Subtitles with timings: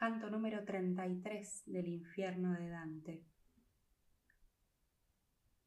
[0.00, 3.22] Canto número 33 del infierno de Dante.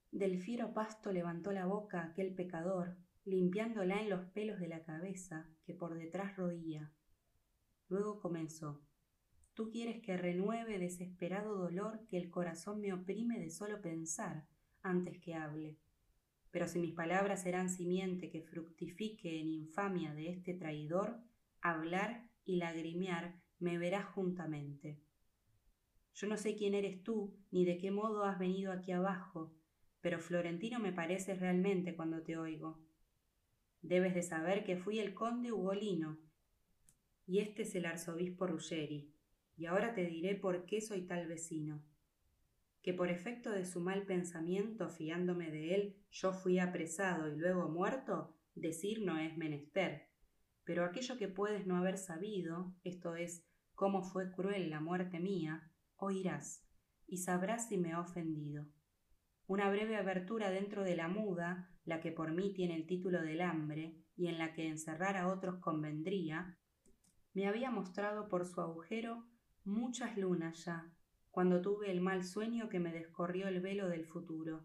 [0.09, 5.47] Del fiero pasto levantó la boca aquel pecador, limpiándola en los pelos de la cabeza
[5.63, 6.91] que por detrás roía.
[7.89, 8.81] Luego comenzó.
[9.53, 14.47] Tú quieres que renueve desesperado dolor que el corazón me oprime de solo pensar
[14.81, 15.77] antes que hable.
[16.49, 21.21] Pero si mis palabras serán simiente que fructifique en infamia de este traidor,
[21.61, 24.99] hablar y lagrimear me verás juntamente.
[26.13, 29.55] Yo no sé quién eres tú, ni de qué modo has venido aquí abajo,
[30.01, 32.79] pero Florentino me pareces realmente cuando te oigo.
[33.81, 36.19] Debes de saber que fui el conde Ugolino,
[37.25, 39.13] y este es el arzobispo Ruggeri,
[39.55, 41.81] y ahora te diré por qué soy tal vecino.
[42.81, 47.69] Que por efecto de su mal pensamiento, fiándome de él, yo fui apresado y luego
[47.69, 50.09] muerto, decir no es menester.
[50.65, 55.71] Pero aquello que puedes no haber sabido, esto es, cómo fue cruel la muerte mía,
[55.97, 56.65] oirás,
[57.07, 58.65] y sabrás si me ha ofendido.
[59.47, 63.41] Una breve abertura dentro de la muda, la que por mí tiene el título del
[63.41, 66.57] hambre, y en la que encerrar a otros convendría,
[67.33, 69.25] me había mostrado por su agujero
[69.65, 70.91] muchas lunas ya,
[71.31, 74.63] cuando tuve el mal sueño que me descorrió el velo del futuro.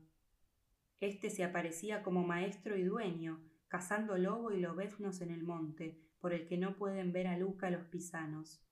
[1.00, 6.34] Este se aparecía como maestro y dueño, cazando lobo y lobeznos en el monte, por
[6.34, 8.67] el que no pueden ver a Luca los pisanos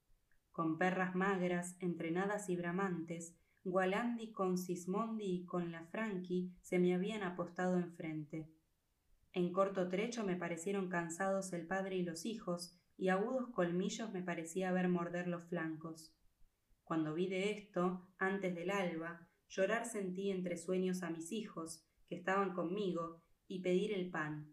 [0.56, 6.94] con perras magras, entrenadas y bramantes, Gualandi con Sismondi y con la Franchi se me
[6.94, 8.48] habían apostado enfrente.
[9.34, 14.22] En corto trecho me parecieron cansados el padre y los hijos, y agudos colmillos me
[14.22, 16.16] parecía ver morder los flancos.
[16.84, 22.14] Cuando vi de esto, antes del alba, llorar sentí entre sueños a mis hijos, que
[22.14, 24.50] estaban conmigo, y pedir el pan.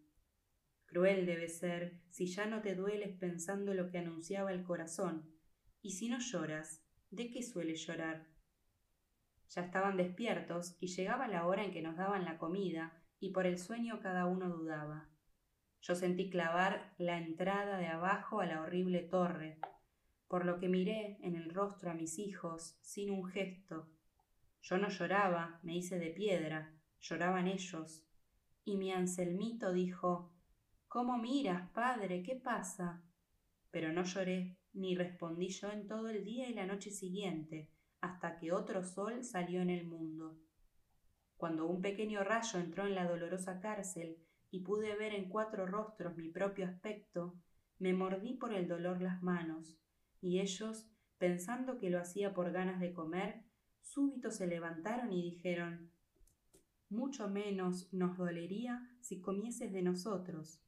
[0.85, 5.31] Cruel debe ser si ya no te dueles pensando lo que anunciaba el corazón,
[5.83, 6.81] y si no lloras,
[7.11, 8.25] ¿de qué sueles llorar?
[9.49, 13.45] Ya estaban despiertos y llegaba la hora en que nos daban la comida y por
[13.45, 15.09] el sueño cada uno dudaba.
[15.81, 19.59] Yo sentí clavar la entrada de abajo a la horrible torre,
[20.29, 23.91] por lo que miré en el rostro a mis hijos sin un gesto.
[24.61, 28.07] Yo no lloraba, me hice de piedra, lloraban ellos.
[28.63, 30.33] Y mi Anselmito dijo
[30.87, 32.23] ¿Cómo miras, padre?
[32.23, 33.03] ¿Qué pasa?
[33.69, 37.69] Pero no lloré, ni respondí yo en todo el día y la noche siguiente,
[38.01, 40.37] hasta que otro sol salió en el mundo.
[41.37, 44.17] Cuando un pequeño rayo entró en la dolorosa cárcel
[44.49, 47.35] y pude ver en cuatro rostros mi propio aspecto,
[47.79, 49.77] me mordí por el dolor las manos,
[50.21, 53.43] y ellos, pensando que lo hacía por ganas de comer,
[53.81, 55.91] súbito se levantaron y dijeron
[56.89, 60.61] Mucho menos nos dolería si comieses de nosotros.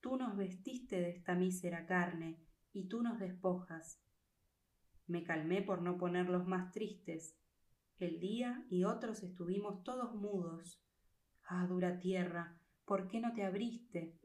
[0.00, 2.38] Tú nos vestiste de esta mísera carne,
[2.72, 4.00] y tú nos despojas.
[5.06, 7.36] Me calmé por no ponerlos más tristes.
[7.98, 10.80] El día y otros estuvimos todos mudos.
[11.44, 14.16] Ah, dura tierra, ¿por qué no te abriste?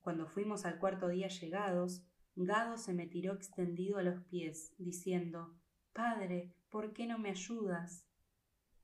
[0.00, 5.54] Cuando fuimos al cuarto día llegados, Gado se me tiró extendido a los pies, diciendo
[5.92, 8.06] Padre, ¿por qué no me ayudas?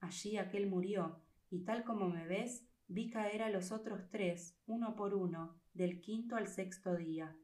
[0.00, 4.96] Allí aquel murió, y tal como me ves, vi caer a los otros tres, uno
[4.96, 7.34] por uno, del quinto al sexto día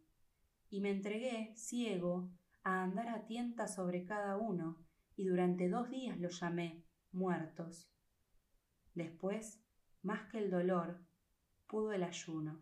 [0.75, 2.33] y me entregué, ciego,
[2.65, 7.89] a andar a tienta sobre cada uno, y durante dos días los llamé muertos.
[8.93, 9.63] Después,
[10.03, 10.99] más que el dolor,
[11.69, 12.61] pudo el ayuno.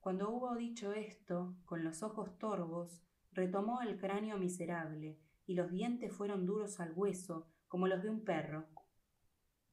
[0.00, 6.14] Cuando hubo dicho esto, con los ojos torvos, retomó el cráneo miserable, y los dientes
[6.14, 8.70] fueron duros al hueso, como los de un perro.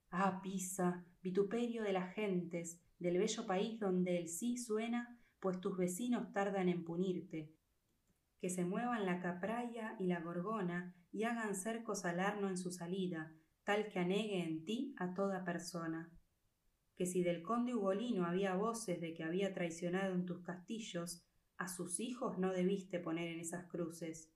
[0.09, 5.75] Ah, Pisa, vituperio de las gentes, del bello país donde el sí suena pues tus
[5.75, 7.51] vecinos tardan en punirte.
[8.39, 12.71] Que se muevan la capraya y la gorgona y hagan cercos al arno en su
[12.71, 16.09] salida, tal que anegue en ti a toda persona.
[16.95, 21.25] Que si del conde Ugolino había voces de que había traicionado en tus castillos,
[21.57, 24.31] a sus hijos no debiste poner en esas cruces.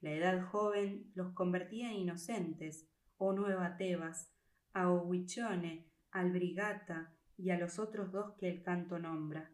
[0.00, 2.88] La edad joven los convertía en inocentes,
[3.18, 4.34] oh nueva Tebas,
[4.72, 9.53] a Owichone, al Brigata y a los otros dos que el canto nombra.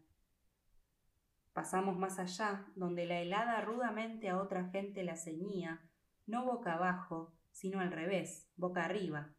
[1.53, 5.81] Pasamos más allá, donde la helada rudamente a otra gente la ceñía,
[6.27, 9.35] no boca abajo, sino al revés, boca arriba.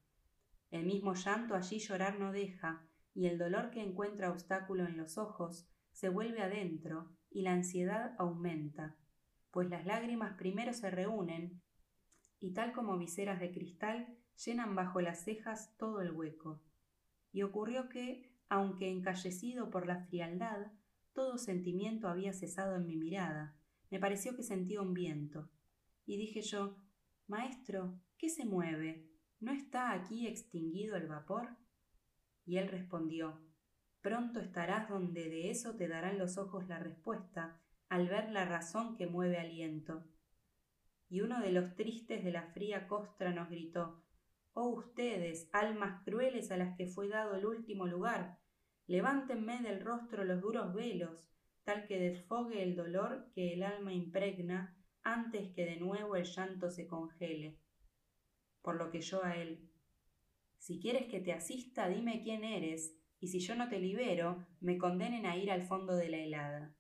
[0.69, 5.17] El mismo llanto allí llorar no deja, y el dolor que encuentra obstáculo en los
[5.17, 8.95] ojos se vuelve adentro y la ansiedad aumenta,
[9.51, 11.61] pues las lágrimas primero se reúnen
[12.39, 16.61] y tal como viseras de cristal llenan bajo las cejas todo el hueco.
[17.31, 20.71] Y ocurrió que, aunque encallecido por la frialdad,
[21.13, 23.55] todo sentimiento había cesado en mi mirada,
[23.89, 25.49] me pareció que sentía un viento.
[26.05, 26.77] Y dije yo,
[27.27, 29.09] Maestro, ¿qué se mueve?
[29.39, 31.57] ¿No está aquí extinguido el vapor?
[32.45, 33.41] Y él respondió,
[34.01, 38.95] Pronto estarás donde de eso te darán los ojos la respuesta, al ver la razón
[38.97, 40.03] que mueve aliento.
[41.07, 44.03] Y uno de los tristes de la fría costra nos gritó,
[44.53, 48.40] Oh ustedes, almas crueles a las que fue dado el último lugar,
[48.91, 51.31] levántenme del rostro los duros velos,
[51.63, 56.69] tal que desfogue el dolor que el alma impregna antes que de nuevo el llanto
[56.69, 57.57] se congele.
[58.61, 59.71] Por lo que yo a él,
[60.57, 64.77] si quieres que te asista, dime quién eres, y si yo no te libero, me
[64.77, 66.75] condenen a ir al fondo de la helada.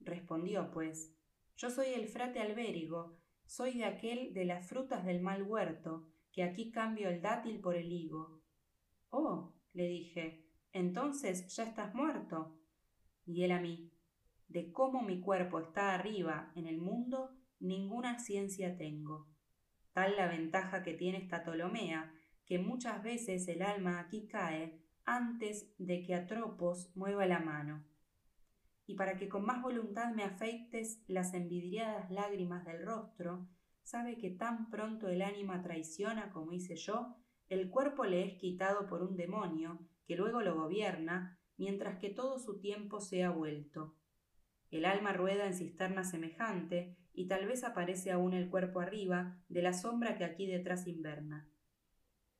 [0.00, 1.14] Respondió, pues,
[1.56, 3.16] yo soy el frate Albérigo,
[3.46, 7.76] soy de aquel de las frutas del mal huerto, que aquí cambio el dátil por
[7.76, 8.42] el higo.
[9.10, 10.41] Oh, le dije,
[10.72, 12.58] entonces ya estás muerto.
[13.26, 13.90] Y él a mí,
[14.48, 17.30] de cómo mi cuerpo está arriba en el mundo,
[17.60, 19.28] ninguna ciencia tengo.
[19.92, 22.12] Tal la ventaja que tiene esta Ptolomea,
[22.46, 27.84] que muchas veces el alma aquí cae antes de que Atropos mueva la mano.
[28.86, 33.48] Y para que con más voluntad me afeites las envidriadas lágrimas del rostro,
[33.82, 37.16] sabe que tan pronto el ánima traiciona como hice yo,
[37.48, 42.38] el cuerpo le es quitado por un demonio, que luego lo gobierna, mientras que todo
[42.38, 43.96] su tiempo sea vuelto.
[44.70, 49.62] El alma rueda en cisterna semejante, y tal vez aparece aún el cuerpo arriba de
[49.62, 51.48] la sombra que aquí detrás inverna.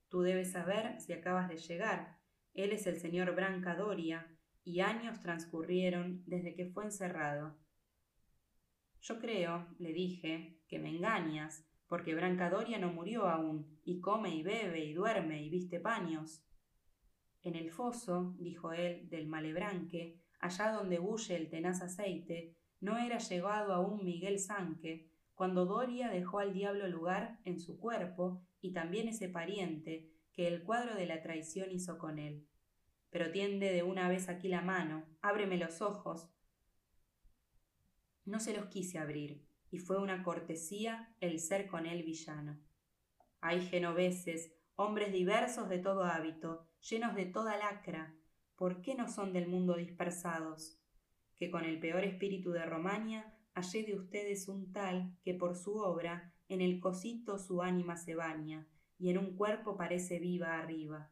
[0.09, 2.19] Tú debes saber si acabas de llegar.
[2.55, 4.27] Él es el señor Branca Doria,
[4.65, 7.59] y años transcurrieron desde que fue encerrado.
[9.01, 14.43] Yo creo, le dije, que me engañas, porque Brancadoria no murió aún, y come y
[14.43, 16.43] bebe y duerme y viste paños.
[17.43, 23.19] En el foso, dijo él, del malebranque, allá donde bulle el tenaz aceite, no era
[23.19, 29.09] llegado aún Miguel Sanque, cuando Doria dejó al diablo lugar en su cuerpo y también
[29.09, 32.47] ese pariente que el cuadro de la traición hizo con él.
[33.11, 36.31] Pero tiende de una vez aquí la mano, ábreme los ojos,
[38.25, 42.61] no se los quise abrir, y fue una cortesía el ser con él villano.
[43.41, 48.15] Hay genoveses, hombres diversos de todo hábito, llenos de toda lacra,
[48.57, 50.79] ¿por qué no son del mundo dispersados?
[51.37, 55.77] Que con el peor espíritu de Romaña hallé de ustedes un tal que por su
[55.77, 58.67] obra en el cosito su ánima se baña,
[58.99, 61.12] y en un cuerpo parece viva arriba.